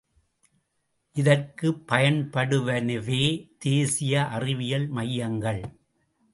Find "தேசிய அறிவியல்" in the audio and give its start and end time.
3.59-4.89